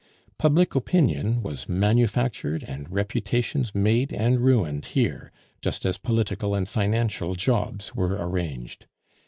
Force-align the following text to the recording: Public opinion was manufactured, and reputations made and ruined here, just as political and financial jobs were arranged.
Public 0.39 0.73
opinion 0.73 1.43
was 1.43 1.69
manufactured, 1.69 2.63
and 2.67 2.91
reputations 2.91 3.75
made 3.75 4.11
and 4.11 4.39
ruined 4.39 4.85
here, 4.85 5.31
just 5.61 5.85
as 5.85 5.99
political 5.99 6.55
and 6.55 6.67
financial 6.67 7.35
jobs 7.35 7.93
were 7.93 8.15
arranged. 8.19 8.87